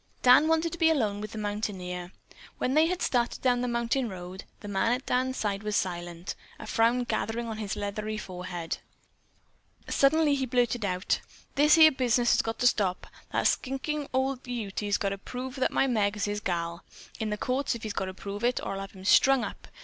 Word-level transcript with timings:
Dan 0.23 0.47
wanted 0.47 0.71
to 0.71 0.79
be 0.79 0.89
alone 0.89 1.21
with 1.21 1.31
the 1.31 1.37
mountaineer. 1.37 2.11
When 2.57 2.73
they 2.73 2.87
had 2.87 3.03
started 3.03 3.39
down 3.43 3.61
the 3.61 3.67
mountain 3.67 4.09
road, 4.09 4.45
the 4.61 4.67
man 4.67 4.93
at 4.93 5.05
Dan's 5.05 5.37
side 5.37 5.61
was 5.61 5.75
silent, 5.77 6.33
a 6.57 6.65
frown 6.65 7.03
gathering 7.03 7.47
on 7.47 7.59
his 7.59 7.75
leathery 7.75 8.17
forehead. 8.17 8.79
Suddenly 9.87 10.33
he 10.33 10.47
blurted 10.47 10.83
out: 10.85 11.19
"This 11.53 11.75
here 11.75 11.91
business 11.91 12.31
has 12.31 12.41
got 12.41 12.57
to 12.57 12.65
stop. 12.67 13.05
That 13.31 13.45
slinkin' 13.45 14.07
ol' 14.11 14.39
Ute's 14.43 14.97
got 14.97 15.09
to 15.09 15.19
prove 15.19 15.57
that 15.57 15.69
my 15.69 15.85
Meg 15.85 16.17
is 16.17 16.25
his 16.25 16.39
gal. 16.39 16.83
In 17.19 17.29
the 17.29 17.37
courts, 17.37 17.73
he's 17.73 17.93
got 17.93 18.05
to 18.05 18.13
prove 18.15 18.43
it, 18.43 18.59
or 18.65 18.73
I'll 18.73 18.79
have 18.79 18.93
him 18.93 19.05
strung 19.05 19.43
up. 19.43 19.67